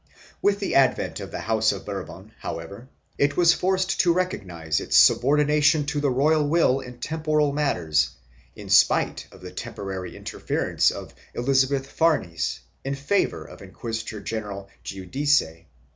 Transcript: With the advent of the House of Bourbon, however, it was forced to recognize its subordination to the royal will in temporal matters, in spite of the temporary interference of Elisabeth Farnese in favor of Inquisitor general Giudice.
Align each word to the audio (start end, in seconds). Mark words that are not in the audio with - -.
With 0.41 0.59
the 0.59 0.73
advent 0.73 1.19
of 1.19 1.29
the 1.29 1.41
House 1.41 1.71
of 1.71 1.85
Bourbon, 1.85 2.31
however, 2.39 2.87
it 3.19 3.37
was 3.37 3.53
forced 3.53 3.99
to 3.99 4.11
recognize 4.11 4.79
its 4.79 4.97
subordination 4.97 5.85
to 5.85 5.99
the 5.99 6.09
royal 6.09 6.47
will 6.49 6.79
in 6.79 6.97
temporal 6.97 7.51
matters, 7.53 8.09
in 8.55 8.71
spite 8.71 9.27
of 9.31 9.41
the 9.41 9.51
temporary 9.51 10.15
interference 10.17 10.89
of 10.89 11.13
Elisabeth 11.35 11.85
Farnese 11.85 12.61
in 12.83 12.95
favor 12.95 13.45
of 13.45 13.61
Inquisitor 13.61 14.21
general 14.21 14.69
Giudice. 14.83 15.65